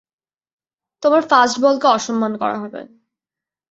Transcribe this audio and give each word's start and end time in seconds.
তোমার 1.03 1.21
ফাস্টবলকে 1.29 1.87
অসম্মান 1.87 2.33
করা 2.37 2.57
হবে। 2.59 2.81